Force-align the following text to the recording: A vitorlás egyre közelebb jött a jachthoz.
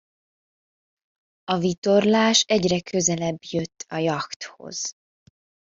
A 1.43 1.55
vitorlás 1.57 2.39
egyre 2.47 2.81
közelebb 2.81 3.37
jött 3.41 3.85
a 3.87 3.95
jachthoz. 3.95 4.95